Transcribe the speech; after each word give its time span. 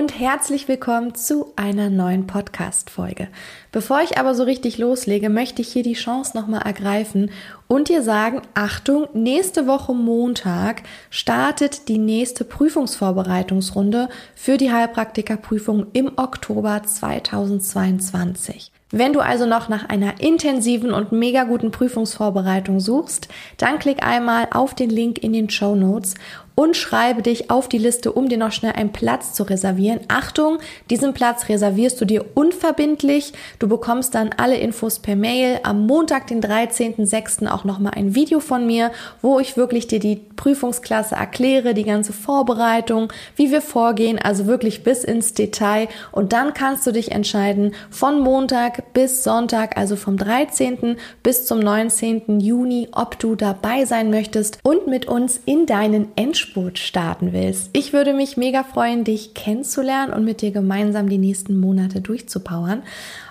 und 0.00 0.18
herzlich 0.18 0.66
willkommen 0.66 1.14
zu 1.14 1.52
einer 1.56 1.90
neuen 1.90 2.26
Podcast-Folge. 2.26 3.28
Bevor 3.70 4.00
ich 4.00 4.16
aber 4.16 4.34
so 4.34 4.44
richtig 4.44 4.78
loslege, 4.78 5.28
möchte 5.28 5.60
ich 5.60 5.68
hier 5.68 5.82
die 5.82 5.92
Chance 5.92 6.34
nochmal 6.34 6.62
ergreifen 6.62 7.30
und 7.68 7.90
dir 7.90 8.02
sagen, 8.02 8.40
Achtung, 8.54 9.08
nächste 9.12 9.66
Woche 9.66 9.92
Montag 9.92 10.84
startet 11.10 11.88
die 11.88 11.98
nächste 11.98 12.44
Prüfungsvorbereitungsrunde 12.44 14.08
für 14.34 14.56
die 14.56 14.72
Heilpraktikerprüfung 14.72 15.88
im 15.92 16.12
Oktober 16.16 16.82
2022. 16.82 18.72
Wenn 18.92 19.12
du 19.12 19.20
also 19.20 19.46
noch 19.46 19.68
nach 19.68 19.88
einer 19.88 20.20
intensiven 20.20 20.92
und 20.92 21.12
mega 21.12 21.44
guten 21.44 21.70
Prüfungsvorbereitung 21.70 22.80
suchst, 22.80 23.28
dann 23.56 23.78
klick 23.78 24.02
einmal 24.02 24.48
auf 24.50 24.74
den 24.74 24.90
Link 24.90 25.18
in 25.18 25.32
den 25.32 25.48
Show 25.48 25.76
Notes 25.76 26.14
und 26.60 26.76
schreibe 26.76 27.22
dich 27.22 27.50
auf 27.50 27.70
die 27.70 27.78
Liste, 27.78 28.12
um 28.12 28.28
dir 28.28 28.36
noch 28.36 28.52
schnell 28.52 28.74
einen 28.74 28.92
Platz 28.92 29.32
zu 29.32 29.44
reservieren. 29.44 30.00
Achtung, 30.08 30.58
diesen 30.90 31.14
Platz 31.14 31.48
reservierst 31.48 31.98
du 31.98 32.04
dir 32.04 32.26
unverbindlich. 32.34 33.32
Du 33.58 33.66
bekommst 33.66 34.14
dann 34.14 34.28
alle 34.36 34.58
Infos 34.58 34.98
per 34.98 35.16
Mail. 35.16 35.60
Am 35.62 35.86
Montag, 35.86 36.26
den 36.26 36.42
13.06. 36.42 37.48
auch 37.48 37.64
nochmal 37.64 37.94
ein 37.96 38.14
Video 38.14 38.40
von 38.40 38.66
mir, 38.66 38.90
wo 39.22 39.40
ich 39.40 39.56
wirklich 39.56 39.86
dir 39.86 40.00
die 40.00 40.16
Prüfungsklasse 40.16 41.14
erkläre, 41.14 41.72
die 41.72 41.84
ganze 41.84 42.12
Vorbereitung, 42.12 43.10
wie 43.36 43.50
wir 43.50 43.62
vorgehen, 43.62 44.18
also 44.18 44.44
wirklich 44.44 44.82
bis 44.82 45.02
ins 45.02 45.32
Detail. 45.32 45.88
Und 46.12 46.34
dann 46.34 46.52
kannst 46.52 46.86
du 46.86 46.92
dich 46.92 47.12
entscheiden, 47.12 47.72
von 47.88 48.20
Montag 48.20 48.92
bis 48.92 49.24
Sonntag, 49.24 49.78
also 49.78 49.96
vom 49.96 50.18
13. 50.18 50.98
bis 51.22 51.46
zum 51.46 51.58
19. 51.58 52.38
Juni, 52.38 52.88
ob 52.92 53.18
du 53.18 53.34
dabei 53.34 53.86
sein 53.86 54.10
möchtest 54.10 54.58
und 54.62 54.88
mit 54.88 55.06
uns 55.06 55.40
in 55.46 55.64
deinen 55.64 56.08
Endspurt 56.16 56.49
Endspurt 56.50 56.78
starten 56.78 57.32
willst. 57.32 57.70
Ich 57.72 57.92
würde 57.92 58.12
mich 58.12 58.36
mega 58.36 58.64
freuen, 58.64 59.04
dich 59.04 59.34
kennenzulernen 59.34 60.12
und 60.12 60.24
mit 60.24 60.42
dir 60.42 60.50
gemeinsam 60.50 61.08
die 61.08 61.18
nächsten 61.18 61.58
Monate 61.58 62.00
durchzupowern. 62.00 62.82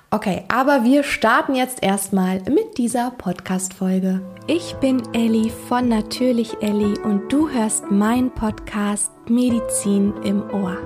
Okay, 0.09 0.43
aber 0.47 0.85
wir 0.85 1.03
starten 1.03 1.53
jetzt 1.53 1.83
erstmal 1.83 2.41
mit 2.43 2.77
dieser 2.77 3.11
Podcast-Folge. 3.11 4.21
Ich 4.47 4.73
bin 4.75 5.03
Ellie 5.13 5.51
von 5.67 5.89
Natürlich 5.89 6.61
Ellie 6.61 6.97
und 7.03 7.31
du 7.31 7.49
hörst 7.49 7.91
meinen 7.91 8.31
Podcast 8.31 9.11
Medizin 9.27 10.13
im 10.23 10.41
Ohr. 10.51 10.77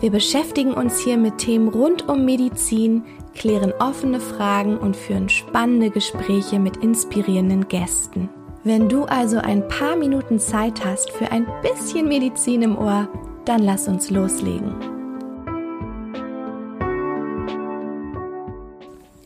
Wir 0.00 0.10
beschäftigen 0.10 0.74
uns 0.74 1.00
hier 1.00 1.16
mit 1.16 1.38
Themen 1.38 1.68
rund 1.68 2.06
um 2.08 2.24
Medizin, 2.24 3.02
klären 3.34 3.72
offene 3.80 4.20
Fragen 4.20 4.76
und 4.76 4.94
führen 4.94 5.28
spannende 5.28 5.90
Gespräche 5.90 6.60
mit 6.60 6.76
inspirierenden 6.76 7.66
Gästen. 7.66 8.28
Wenn 8.68 8.88
du 8.90 9.04
also 9.04 9.38
ein 9.38 9.66
paar 9.66 9.96
Minuten 9.96 10.38
Zeit 10.38 10.84
hast 10.84 11.10
für 11.12 11.32
ein 11.32 11.46
bisschen 11.62 12.06
Medizin 12.06 12.60
im 12.60 12.76
Ohr, 12.76 13.08
dann 13.46 13.62
lass 13.62 13.88
uns 13.88 14.10
loslegen. 14.10 14.74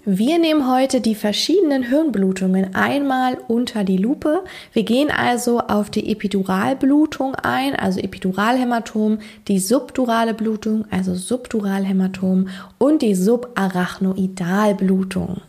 Wir 0.05 0.39
nehmen 0.39 0.73
heute 0.73 1.01
die 1.01 1.17
verschiedenen 1.17 1.83
Hirnblutungen 1.83 2.77
einmal 2.77 3.37
unter 3.49 3.83
die 3.83 3.97
Lupe. 3.97 4.45
Wir 4.73 4.85
gehen 4.85 5.11
also 5.11 5.59
auf 5.59 5.91
die 5.91 6.13
Epiduralblutung 6.13 7.35
ein, 7.35 7.75
also 7.75 7.99
Epiduralhämatom, 7.99 9.19
die 9.49 9.59
subdurale 9.59 10.35
Blutung, 10.35 10.85
also 10.93 11.17
Subduralhämatom 11.17 12.47
und 12.79 13.03
die 13.03 13.17
Subarachnoidalblutung. 13.17 15.41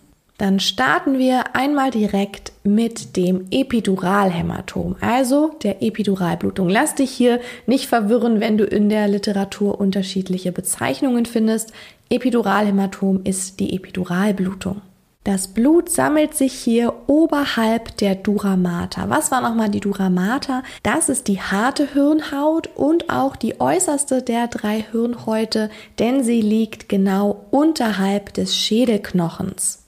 Dann 0.43 0.59
starten 0.59 1.19
wir 1.19 1.55
einmal 1.55 1.89
direkt 1.89 2.51
mit 2.65 3.15
dem 3.15 3.45
Epiduralhämatom, 3.49 4.97
also 4.99 5.55
der 5.63 5.81
Epiduralblutung. 5.81 6.67
Lass 6.67 6.95
dich 6.95 7.11
hier 7.11 7.39
nicht 7.65 7.87
verwirren, 7.87 8.41
wenn 8.41 8.57
du 8.57 8.65
in 8.65 8.89
der 8.89 9.07
Literatur 9.07 9.79
unterschiedliche 9.79 10.51
Bezeichnungen 10.51 11.25
findest. 11.25 11.71
Epiduralhämatom 12.09 13.21
ist 13.23 13.61
die 13.61 13.73
Epiduralblutung. 13.73 14.81
Das 15.23 15.47
Blut 15.47 15.87
sammelt 15.87 16.35
sich 16.35 16.51
hier 16.51 16.93
oberhalb 17.07 17.95
der 17.95 18.15
Duramata. 18.15 19.09
Was 19.09 19.31
war 19.31 19.39
nochmal 19.39 19.69
die 19.69 19.79
Duramata? 19.79 20.63
Das 20.83 21.07
ist 21.07 21.29
die 21.29 21.39
harte 21.39 21.93
Hirnhaut 21.93 22.67
und 22.75 23.09
auch 23.09 23.37
die 23.37 23.61
äußerste 23.61 24.21
der 24.21 24.47
drei 24.47 24.83
Hirnhäute, 24.91 25.69
denn 25.99 26.21
sie 26.21 26.41
liegt 26.41 26.89
genau 26.89 27.45
unterhalb 27.49 28.33
des 28.33 28.57
Schädelknochens. 28.57 29.82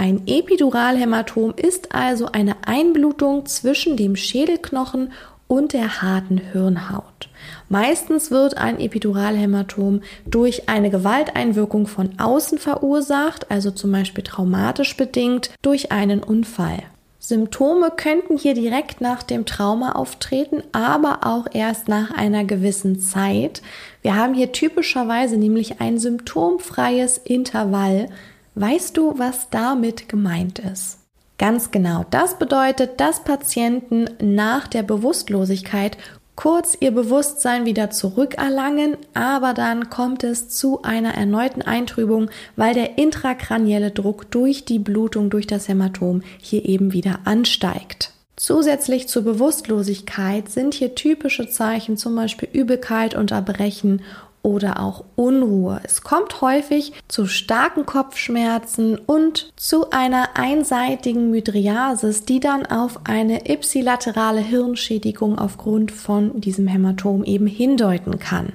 Ein 0.00 0.22
Epiduralhämatom 0.26 1.52
ist 1.58 1.94
also 1.94 2.24
eine 2.32 2.56
Einblutung 2.64 3.44
zwischen 3.44 3.98
dem 3.98 4.16
Schädelknochen 4.16 5.12
und 5.46 5.74
der 5.74 6.00
harten 6.00 6.38
Hirnhaut. 6.38 7.28
Meistens 7.68 8.30
wird 8.30 8.56
ein 8.56 8.80
Epiduralhämatom 8.80 10.00
durch 10.24 10.70
eine 10.70 10.88
Gewalteinwirkung 10.88 11.86
von 11.86 12.18
außen 12.18 12.56
verursacht, 12.56 13.50
also 13.50 13.72
zum 13.72 13.92
Beispiel 13.92 14.24
traumatisch 14.24 14.96
bedingt 14.96 15.50
durch 15.60 15.92
einen 15.92 16.22
Unfall. 16.22 16.82
Symptome 17.18 17.92
könnten 17.94 18.38
hier 18.38 18.54
direkt 18.54 19.02
nach 19.02 19.22
dem 19.22 19.44
Trauma 19.44 19.92
auftreten, 19.92 20.62
aber 20.72 21.26
auch 21.26 21.44
erst 21.52 21.88
nach 21.88 22.10
einer 22.10 22.44
gewissen 22.44 23.00
Zeit. 23.00 23.60
Wir 24.00 24.16
haben 24.16 24.32
hier 24.32 24.52
typischerweise 24.52 25.36
nämlich 25.36 25.82
ein 25.82 25.98
symptomfreies 25.98 27.18
Intervall 27.18 28.08
Weißt 28.54 28.96
du, 28.96 29.18
was 29.18 29.48
damit 29.50 30.08
gemeint 30.08 30.58
ist? 30.58 30.98
Ganz 31.38 31.70
genau. 31.70 32.04
Das 32.10 32.38
bedeutet, 32.38 33.00
dass 33.00 33.24
Patienten 33.24 34.10
nach 34.20 34.68
der 34.68 34.82
Bewusstlosigkeit 34.82 35.96
kurz 36.36 36.76
ihr 36.80 36.90
Bewusstsein 36.90 37.64
wieder 37.64 37.90
zurückerlangen, 37.90 38.96
aber 39.14 39.52
dann 39.52 39.90
kommt 39.90 40.24
es 40.24 40.48
zu 40.48 40.82
einer 40.82 41.14
erneuten 41.14 41.62
Eintrübung, 41.62 42.30
weil 42.56 42.74
der 42.74 42.98
intrakranielle 42.98 43.90
Druck 43.90 44.30
durch 44.30 44.64
die 44.64 44.78
Blutung 44.78 45.30
durch 45.30 45.46
das 45.46 45.68
Hämatom 45.68 46.22
hier 46.40 46.64
eben 46.64 46.92
wieder 46.92 47.20
ansteigt. 47.24 48.12
Zusätzlich 48.36 49.06
zur 49.06 49.22
Bewusstlosigkeit 49.22 50.48
sind 50.48 50.72
hier 50.72 50.94
typische 50.94 51.50
Zeichen, 51.50 51.98
zum 51.98 52.16
Beispiel 52.16 52.48
Übelkeit 52.50 53.14
und 53.14 53.32
Erbrechen 53.32 54.00
oder 54.42 54.80
auch 54.80 55.04
Unruhe. 55.16 55.80
Es 55.84 56.02
kommt 56.02 56.40
häufig 56.40 56.92
zu 57.08 57.26
starken 57.26 57.86
Kopfschmerzen 57.86 58.96
und 58.96 59.52
zu 59.56 59.90
einer 59.90 60.36
einseitigen 60.36 61.30
Mydriasis, 61.30 62.24
die 62.24 62.40
dann 62.40 62.66
auf 62.66 63.00
eine 63.04 63.48
ipsilaterale 63.50 64.40
Hirnschädigung 64.40 65.38
aufgrund 65.38 65.92
von 65.92 66.40
diesem 66.40 66.66
Hämatom 66.66 67.24
eben 67.24 67.46
hindeuten 67.46 68.18
kann. 68.18 68.52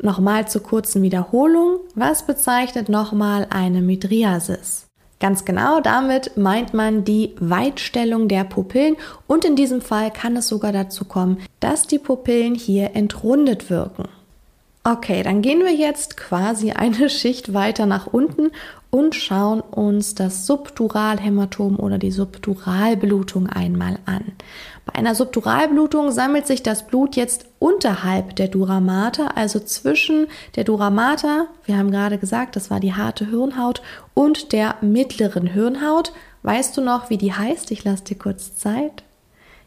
Nochmal 0.00 0.46
zur 0.48 0.62
kurzen 0.62 1.02
Wiederholung. 1.02 1.80
Was 1.94 2.26
bezeichnet 2.26 2.88
nochmal 2.88 3.46
eine 3.50 3.80
Mydriasis? 3.80 4.86
Ganz 5.18 5.46
genau, 5.46 5.80
damit 5.80 6.36
meint 6.36 6.74
man 6.74 7.04
die 7.04 7.34
Weitstellung 7.40 8.28
der 8.28 8.44
Pupillen 8.44 8.96
und 9.26 9.46
in 9.46 9.56
diesem 9.56 9.80
Fall 9.80 10.10
kann 10.10 10.36
es 10.36 10.48
sogar 10.48 10.72
dazu 10.72 11.06
kommen, 11.06 11.38
dass 11.58 11.86
die 11.86 11.98
Pupillen 11.98 12.54
hier 12.54 12.94
entrundet 12.94 13.70
wirken. 13.70 14.08
Okay, 14.88 15.24
dann 15.24 15.42
gehen 15.42 15.64
wir 15.64 15.74
jetzt 15.74 16.16
quasi 16.16 16.70
eine 16.70 17.10
Schicht 17.10 17.52
weiter 17.52 17.86
nach 17.86 18.06
unten 18.06 18.52
und 18.88 19.16
schauen 19.16 19.60
uns 19.60 20.14
das 20.14 20.46
Subduralhämatom 20.46 21.80
oder 21.80 21.98
die 21.98 22.12
Subduralblutung 22.12 23.48
einmal 23.48 23.98
an. 24.06 24.22
Bei 24.84 24.94
einer 24.94 25.16
Subduralblutung 25.16 26.12
sammelt 26.12 26.46
sich 26.46 26.62
das 26.62 26.86
Blut 26.86 27.16
jetzt 27.16 27.46
unterhalb 27.58 28.36
der 28.36 28.46
Duramata, 28.46 29.32
also 29.34 29.58
zwischen 29.58 30.28
der 30.54 30.62
Duramata, 30.62 31.48
wir 31.64 31.78
haben 31.78 31.90
gerade 31.90 32.18
gesagt, 32.18 32.54
das 32.54 32.70
war 32.70 32.78
die 32.78 32.94
harte 32.94 33.28
Hirnhaut, 33.28 33.82
und 34.14 34.52
der 34.52 34.76
mittleren 34.82 35.48
Hirnhaut. 35.48 36.12
Weißt 36.44 36.76
du 36.76 36.80
noch, 36.80 37.10
wie 37.10 37.18
die 37.18 37.32
heißt? 37.32 37.72
Ich 37.72 37.82
lasse 37.82 38.04
dir 38.04 38.18
kurz 38.18 38.54
Zeit. 38.54 39.02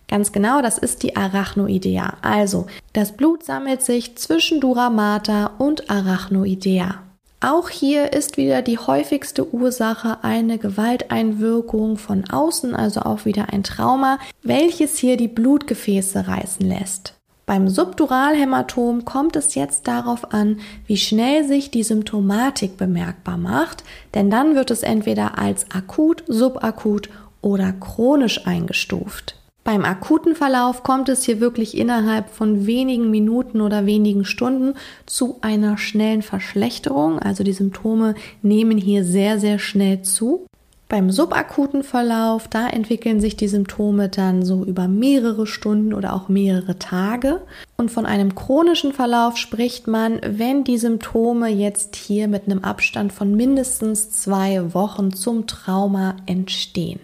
Ganz 0.09 0.31
genau, 0.31 0.61
das 0.61 0.79
ist 0.79 1.03
die 1.03 1.15
Arachnoidea. 1.15 2.17
Also, 2.23 2.65
das 2.93 3.15
Blut 3.15 3.43
sammelt 3.43 3.83
sich 3.83 4.17
zwischen 4.17 4.59
Duramata 4.59 5.51
und 5.59 5.89
Arachnoidea. 5.89 7.03
Auch 7.41 7.69
hier 7.69 8.11
ist 8.11 8.35
wieder 8.35 8.61
die 8.61 8.79
häufigste 8.79 9.53
Ursache 9.53 10.23
eine 10.23 10.57
Gewalteinwirkung 10.57 11.97
von 11.97 12.29
außen, 12.29 12.75
also 12.75 13.01
auch 13.01 13.23
wieder 13.23 13.53
ein 13.53 13.63
Trauma, 13.63 14.19
welches 14.43 14.97
hier 14.97 15.15
die 15.15 15.29
Blutgefäße 15.29 16.27
reißen 16.27 16.67
lässt. 16.67 17.13
Beim 17.45 17.69
Subduralhämatom 17.69 19.05
kommt 19.05 19.35
es 19.35 19.55
jetzt 19.55 19.87
darauf 19.87 20.33
an, 20.33 20.59
wie 20.85 20.97
schnell 20.97 21.47
sich 21.47 21.71
die 21.71 21.83
Symptomatik 21.83 22.77
bemerkbar 22.77 23.37
macht, 23.37 23.83
denn 24.15 24.29
dann 24.29 24.55
wird 24.55 24.69
es 24.69 24.83
entweder 24.83 25.37
als 25.39 25.65
akut, 25.71 26.23
subakut 26.27 27.09
oder 27.41 27.71
chronisch 27.71 28.45
eingestuft. 28.45 29.38
Beim 29.69 29.85
akuten 29.85 30.33
Verlauf 30.33 30.81
kommt 30.81 31.09
es 31.09 31.25
hier 31.25 31.39
wirklich 31.39 31.77
innerhalb 31.77 32.31
von 32.31 32.65
wenigen 32.65 33.11
Minuten 33.11 33.61
oder 33.61 33.85
wenigen 33.85 34.25
Stunden 34.25 34.73
zu 35.05 35.37
einer 35.41 35.77
schnellen 35.77 36.23
Verschlechterung. 36.23 37.19
Also 37.19 37.43
die 37.43 37.53
Symptome 37.53 38.15
nehmen 38.41 38.79
hier 38.79 39.03
sehr, 39.03 39.39
sehr 39.39 39.59
schnell 39.59 40.01
zu. 40.01 40.47
Beim 40.87 41.11
subakuten 41.11 41.83
Verlauf, 41.83 42.47
da 42.47 42.67
entwickeln 42.67 43.21
sich 43.21 43.37
die 43.37 43.47
Symptome 43.47 44.09
dann 44.09 44.43
so 44.43 44.65
über 44.65 44.87
mehrere 44.87 45.45
Stunden 45.45 45.93
oder 45.93 46.15
auch 46.15 46.29
mehrere 46.29 46.79
Tage. 46.79 47.43
Und 47.77 47.91
von 47.91 48.07
einem 48.07 48.33
chronischen 48.33 48.91
Verlauf 48.91 49.37
spricht 49.37 49.85
man, 49.85 50.19
wenn 50.25 50.63
die 50.63 50.79
Symptome 50.79 51.47
jetzt 51.47 51.95
hier 51.95 52.27
mit 52.27 52.45
einem 52.45 52.63
Abstand 52.63 53.13
von 53.13 53.35
mindestens 53.35 54.09
zwei 54.09 54.73
Wochen 54.73 55.13
zum 55.13 55.45
Trauma 55.45 56.15
entstehen. 56.25 56.99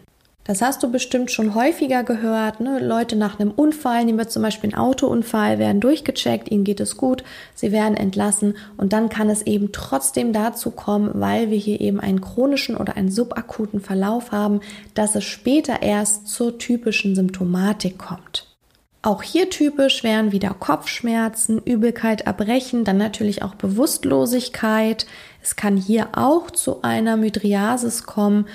Das 0.47 0.61
hast 0.61 0.83
du 0.83 0.91
bestimmt 0.91 1.31
schon 1.31 1.55
häufiger 1.55 2.03
gehört. 2.03 2.59
Ne? 2.59 2.77
Leute 2.77 3.15
nach 3.15 3.39
einem 3.39 3.49
Unfall, 3.49 4.05
nehmen 4.05 4.19
wir 4.19 4.27
zum 4.27 4.43
Beispiel 4.43 4.69
einen 4.69 4.79
Autounfall, 4.79 5.57
werden 5.57 5.81
durchgecheckt, 5.81 6.51
ihnen 6.51 6.63
geht 6.63 6.79
es 6.79 6.97
gut, 6.97 7.23
sie 7.55 7.71
werden 7.71 7.97
entlassen 7.97 8.55
und 8.77 8.93
dann 8.93 9.09
kann 9.09 9.27
es 9.31 9.41
eben 9.41 9.71
trotzdem 9.71 10.33
dazu 10.33 10.69
kommen, 10.69 11.09
weil 11.15 11.49
wir 11.49 11.57
hier 11.57 11.81
eben 11.81 11.99
einen 11.99 12.21
chronischen 12.21 12.77
oder 12.77 12.95
einen 12.95 13.09
subakuten 13.09 13.81
Verlauf 13.81 14.31
haben, 14.31 14.61
dass 14.93 15.15
es 15.15 15.23
später 15.23 15.81
erst 15.81 16.27
zur 16.27 16.59
typischen 16.59 17.15
Symptomatik 17.15 17.97
kommt. 17.97 18.55
Auch 19.01 19.23
hier 19.23 19.49
typisch 19.49 20.03
wären 20.03 20.31
wieder 20.31 20.55
Kopfschmerzen, 20.59 21.59
Übelkeit, 21.59 22.21
Erbrechen, 22.21 22.83
dann 22.85 22.97
natürlich 22.97 23.41
auch 23.43 23.53
Bewusstlosigkeit. 23.55 25.05
Es 25.43 25.55
kann 25.55 25.77
hier 25.77 26.09
auch 26.13 26.49
zu 26.49 26.81
einer 26.81 27.15
Mydriasis 27.15 28.05
kommen 28.05 28.47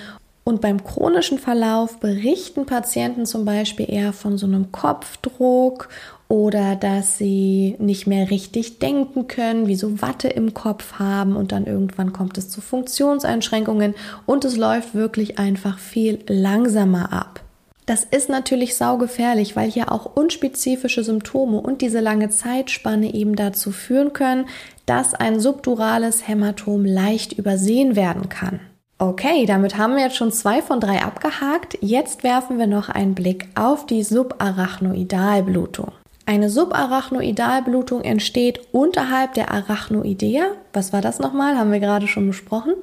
und 0.50 0.60
beim 0.60 0.84
chronischen 0.84 1.38
Verlauf 1.38 1.98
berichten 1.98 2.66
Patienten 2.66 3.24
zum 3.24 3.44
Beispiel 3.44 3.90
eher 3.90 4.12
von 4.12 4.36
so 4.36 4.46
einem 4.46 4.72
Kopfdruck 4.72 5.88
oder 6.28 6.76
dass 6.76 7.16
sie 7.16 7.76
nicht 7.78 8.06
mehr 8.06 8.30
richtig 8.30 8.78
denken 8.80 9.28
können, 9.28 9.66
wie 9.66 9.76
so 9.76 10.02
Watte 10.02 10.28
im 10.28 10.52
Kopf 10.52 10.98
haben 10.98 11.36
und 11.36 11.52
dann 11.52 11.66
irgendwann 11.66 12.12
kommt 12.12 12.36
es 12.36 12.50
zu 12.50 12.60
Funktionseinschränkungen 12.60 13.94
und 14.26 14.44
es 14.44 14.56
läuft 14.56 14.94
wirklich 14.94 15.38
einfach 15.38 15.78
viel 15.78 16.18
langsamer 16.28 17.12
ab. 17.12 17.40
Das 17.86 18.04
ist 18.04 18.28
natürlich 18.28 18.76
saugefährlich, 18.76 19.56
weil 19.56 19.70
hier 19.70 19.90
auch 19.90 20.16
unspezifische 20.16 21.02
Symptome 21.02 21.60
und 21.60 21.80
diese 21.80 22.00
lange 22.00 22.28
Zeitspanne 22.28 23.14
eben 23.14 23.34
dazu 23.34 23.72
führen 23.72 24.12
können, 24.12 24.46
dass 24.86 25.14
ein 25.14 25.40
subdurales 25.40 26.28
Hämatom 26.28 26.84
leicht 26.84 27.32
übersehen 27.32 27.96
werden 27.96 28.28
kann. 28.28 28.60
Okay, 29.02 29.46
damit 29.46 29.78
haben 29.78 29.96
wir 29.96 30.02
jetzt 30.02 30.16
schon 30.16 30.30
zwei 30.30 30.60
von 30.60 30.78
drei 30.78 31.00
abgehakt. 31.00 31.78
Jetzt 31.80 32.22
werfen 32.22 32.58
wir 32.58 32.66
noch 32.66 32.90
einen 32.90 33.14
Blick 33.14 33.48
auf 33.54 33.86
die 33.86 34.02
Subarachnoidalblutung. 34.02 35.92
Eine 36.26 36.50
Subarachnoidalblutung 36.50 38.02
entsteht 38.02 38.60
unterhalb 38.72 39.32
der 39.32 39.50
Arachnoidea. 39.52 40.48
Was 40.74 40.92
war 40.92 41.00
das 41.00 41.18
nochmal? 41.18 41.56
Haben 41.56 41.72
wir 41.72 41.80
gerade 41.80 42.08
schon 42.08 42.26
besprochen. 42.26 42.74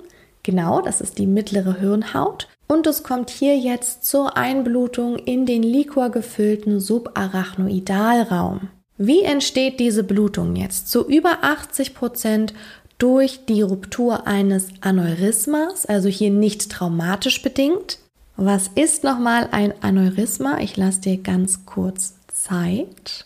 Genau, 0.41 0.81
das 0.81 1.01
ist 1.01 1.19
die 1.19 1.27
mittlere 1.27 1.79
Hirnhaut. 1.79 2.47
Und 2.67 2.87
es 2.87 3.03
kommt 3.03 3.29
hier 3.29 3.55
jetzt 3.55 4.03
zur 4.03 4.37
Einblutung 4.37 5.17
in 5.17 5.45
den 5.45 5.61
liquorgefüllten 5.61 6.79
Subarachnoidalraum. 6.79 8.69
Wie 8.97 9.21
entsteht 9.21 9.79
diese 9.79 10.03
Blutung 10.03 10.55
jetzt? 10.55 10.89
Zu 10.89 11.07
über 11.07 11.43
80 11.43 11.93
Prozent 11.93 12.55
durch 12.97 13.45
die 13.45 13.61
Ruptur 13.61 14.27
eines 14.27 14.69
Aneurysmas, 14.81 15.85
also 15.85 16.09
hier 16.09 16.31
nicht 16.31 16.71
traumatisch 16.71 17.41
bedingt. 17.41 17.99
Was 18.35 18.69
ist 18.75 19.03
nochmal 19.03 19.49
ein 19.51 19.73
Aneurysma? 19.81 20.59
Ich 20.59 20.77
lasse 20.77 21.01
dir 21.01 21.17
ganz 21.17 21.65
kurz 21.65 22.15
Zeit. 22.31 23.25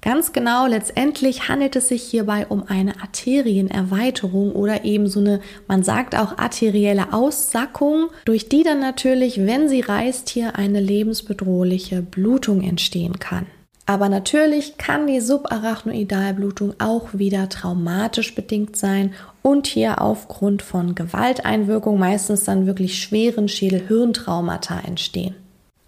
Ganz 0.00 0.32
genau, 0.32 0.66
letztendlich 0.66 1.48
handelt 1.48 1.74
es 1.74 1.88
sich 1.88 2.04
hierbei 2.04 2.46
um 2.46 2.62
eine 2.68 3.00
Arterienerweiterung 3.02 4.52
oder 4.52 4.84
eben 4.84 5.08
so 5.08 5.18
eine, 5.18 5.40
man 5.66 5.82
sagt 5.82 6.16
auch 6.16 6.38
arterielle 6.38 7.12
Aussackung, 7.12 8.10
durch 8.24 8.48
die 8.48 8.62
dann 8.62 8.78
natürlich, 8.78 9.44
wenn 9.44 9.68
sie 9.68 9.80
reißt, 9.80 10.28
hier 10.28 10.54
eine 10.54 10.80
lebensbedrohliche 10.80 12.02
Blutung 12.02 12.62
entstehen 12.62 13.18
kann. 13.18 13.46
Aber 13.88 14.10
natürlich 14.10 14.76
kann 14.76 15.06
die 15.06 15.20
Subarachnoidalblutung 15.20 16.74
auch 16.78 17.14
wieder 17.14 17.48
traumatisch 17.48 18.34
bedingt 18.34 18.76
sein 18.76 19.14
und 19.40 19.66
hier 19.66 20.02
aufgrund 20.02 20.60
von 20.60 20.94
Gewalteinwirkung 20.94 21.98
meistens 21.98 22.44
dann 22.44 22.66
wirklich 22.66 23.02
schweren 23.02 23.48
Schädel-Hirntraumata 23.48 24.80
entstehen. 24.80 25.36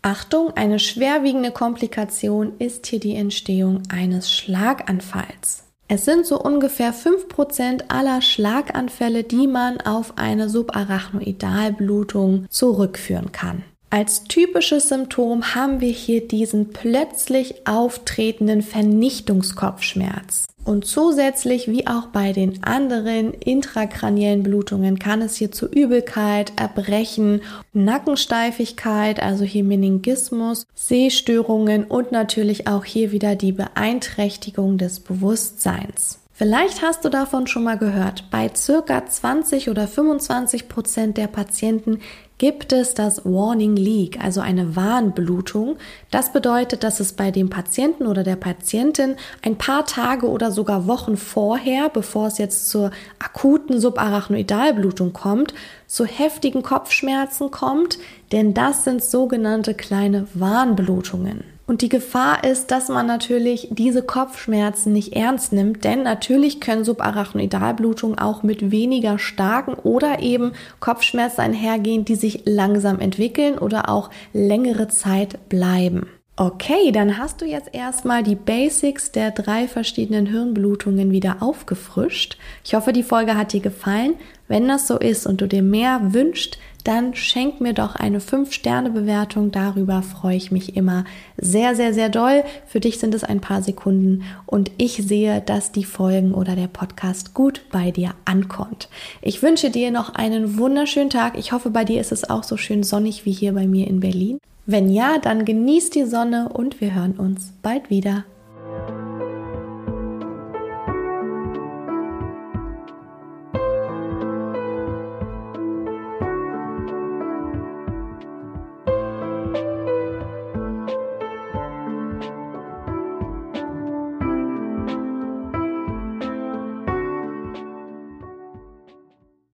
Achtung, 0.01 0.57
eine 0.57 0.79
schwerwiegende 0.79 1.51
Komplikation 1.51 2.53
ist 2.59 2.87
hier 2.87 3.01
die 3.01 3.17
Entstehung 3.17 3.83
eines 3.91 4.33
Schlaganfalls. 4.33 5.65
Es 5.87 6.07
sind 6.07 6.25
so 6.25 6.41
ungefähr 6.41 6.95
5% 6.95 7.83
aller 7.89 8.23
Schlaganfälle, 8.23 9.25
die 9.25 9.47
man 9.47 9.79
auf 9.79 10.17
eine 10.17 10.49
Subarachnoidalblutung 10.49 12.47
zurückführen 12.49 13.31
kann. 13.33 13.63
Als 13.93 14.23
typisches 14.23 14.89
Symptom 14.89 15.57
haben 15.57 15.81
wir 15.81 15.91
hier 15.91 16.27
diesen 16.27 16.71
plötzlich 16.71 17.67
auftretenden 17.67 18.63
Vernichtungskopfschmerz. 18.63 20.47
Und 20.65 20.85
zusätzlich, 20.85 21.69
wie 21.69 21.89
auch 21.89 22.07
bei 22.07 22.33
den 22.33 22.63
anderen 22.63 23.35
intrakraniellen 23.35 24.45
Blutungen, 24.45 25.01
kann 25.01 25.23
es 25.23 25.35
hier 25.35 25.51
zu 25.51 25.67
Übelkeit, 25.67 26.53
Erbrechen, 26.55 27.41
Nackensteifigkeit, 27.73 29.21
also 29.21 29.43
hier 29.43 29.65
Meningismus, 29.65 30.67
Sehstörungen 30.77 31.83
und 31.85 32.13
natürlich 32.13 32.69
auch 32.69 32.85
hier 32.85 33.11
wieder 33.11 33.35
die 33.35 33.53
Beeinträchtigung 33.53 34.79
des 34.79 35.01
Bewusstseins. 35.01 36.20
Vielleicht 36.41 36.81
hast 36.81 37.05
du 37.05 37.11
davon 37.11 37.47
schon 37.47 37.65
mal 37.65 37.77
gehört. 37.77 38.31
Bei 38.31 38.51
circa 38.57 39.05
20 39.05 39.69
oder 39.69 39.87
25 39.87 40.71
Prozent 40.71 41.19
der 41.19 41.27
Patienten 41.27 41.99
gibt 42.39 42.73
es 42.73 42.95
das 42.95 43.27
Warning 43.27 43.77
Leak, 43.77 44.19
also 44.25 44.41
eine 44.41 44.75
Warnblutung. 44.75 45.77
Das 46.11 46.33
bedeutet, 46.33 46.83
dass 46.83 46.99
es 46.99 47.13
bei 47.13 47.31
dem 47.31 47.51
Patienten 47.51 48.07
oder 48.07 48.23
der 48.23 48.37
Patientin 48.37 49.17
ein 49.43 49.59
paar 49.59 49.85
Tage 49.85 50.31
oder 50.31 50.51
sogar 50.51 50.87
Wochen 50.87 51.19
vorher, 51.19 51.91
bevor 51.91 52.29
es 52.29 52.39
jetzt 52.39 52.71
zur 52.71 52.91
akuten 53.19 53.79
Subarachnoidalblutung 53.79 55.13
kommt, 55.13 55.53
zu 55.87 56.07
heftigen 56.07 56.63
Kopfschmerzen 56.63 57.51
kommt, 57.51 57.99
denn 58.33 58.55
das 58.55 58.85
sind 58.85 59.05
sogenannte 59.05 59.75
kleine 59.75 60.27
Warnblutungen. 60.33 61.50
Und 61.71 61.83
die 61.83 61.89
Gefahr 61.89 62.43
ist, 62.43 62.73
dass 62.73 62.89
man 62.89 63.07
natürlich 63.07 63.69
diese 63.71 64.03
Kopfschmerzen 64.03 64.93
nicht 64.93 65.13
ernst 65.13 65.53
nimmt, 65.53 65.85
denn 65.85 66.03
natürlich 66.03 66.61
können 66.61 66.83
Subarachnoidalblutungen 66.83 68.19
auch 68.19 68.43
mit 68.43 68.73
weniger 68.73 69.21
starken 69.21 69.75
oder 69.75 70.19
eben 70.19 70.51
Kopfschmerzen 70.81 71.43
einhergehen, 71.43 72.05
die 72.05 72.17
sich 72.17 72.43
langsam 72.45 72.99
entwickeln 72.99 73.57
oder 73.57 73.89
auch 73.89 74.11
längere 74.33 74.89
Zeit 74.89 75.49
bleiben. 75.49 76.09
Okay, 76.43 76.91
dann 76.91 77.19
hast 77.19 77.43
du 77.43 77.45
jetzt 77.45 77.69
erstmal 77.75 78.23
die 78.23 78.35
Basics 78.35 79.13
der 79.13 79.31
drei 79.31 79.69
verschiedenen 79.69 80.25
Hirnblutungen 80.25 81.11
wieder 81.11 81.43
aufgefrischt. 81.43 82.39
Ich 82.65 82.73
hoffe, 82.73 82.95
die 82.95 83.03
Folge 83.03 83.37
hat 83.37 83.53
dir 83.53 83.61
gefallen. 83.61 84.15
Wenn 84.49 84.67
das 84.67 84.87
so 84.87 84.97
ist 84.97 85.27
und 85.27 85.43
du 85.43 85.47
dir 85.47 85.61
mehr 85.61 86.15
wünschst, 86.15 86.59
dann 86.83 87.15
schenk 87.15 87.61
mir 87.61 87.75
doch 87.75 87.95
eine 87.95 88.21
5-Sterne-Bewertung. 88.21 89.51
Darüber 89.51 90.01
freue 90.01 90.39
ich 90.39 90.51
mich 90.51 90.79
immer 90.79 91.05
sehr, 91.37 91.77
sehr, 91.77 91.93
sehr 91.93 92.09
doll. 92.09 92.43
Für 92.67 92.81
dich 92.81 92.99
sind 92.99 93.15
es 93.15 93.23
ein 93.23 93.43
paar 93.43 93.61
Sekunden 93.61 94.23
und 94.47 94.71
ich 94.79 94.95
sehe, 94.95 95.43
dass 95.43 95.73
die 95.73 95.85
Folgen 95.85 96.33
oder 96.33 96.57
der 96.57 96.69
Podcast 96.69 97.35
gut 97.35 97.67
bei 97.71 97.91
dir 97.91 98.15
ankommt. 98.25 98.89
Ich 99.21 99.43
wünsche 99.43 99.69
dir 99.69 99.91
noch 99.91 100.15
einen 100.15 100.57
wunderschönen 100.57 101.11
Tag. 101.11 101.37
Ich 101.37 101.53
hoffe, 101.53 101.69
bei 101.69 101.85
dir 101.85 102.01
ist 102.01 102.13
es 102.13 102.31
auch 102.31 102.45
so 102.45 102.57
schön 102.57 102.83
sonnig 102.83 103.27
wie 103.27 103.33
hier 103.33 103.53
bei 103.53 103.67
mir 103.67 103.87
in 103.87 104.01
Berlin. 104.01 104.39
Wenn 104.73 104.89
ja, 104.89 105.19
dann 105.19 105.45
genieß 105.45 105.91
die 105.91 106.05
Sonne 106.05 106.49
und 106.49 106.81
wir 106.81 106.95
hören 106.95 107.15
uns 107.19 107.53
bald 107.61 107.91
wieder. 107.91 108.25